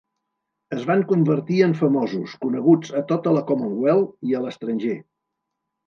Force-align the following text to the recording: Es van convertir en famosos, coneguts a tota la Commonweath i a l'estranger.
Es 0.75 0.79
van 0.91 1.03
convertir 1.11 1.59
en 1.67 1.75
famosos, 1.83 2.35
coneguts 2.47 2.97
a 3.03 3.05
tota 3.15 3.37
la 3.39 3.47
Commonweath 3.53 4.31
i 4.33 4.39
a 4.41 4.47
l'estranger. 4.49 5.01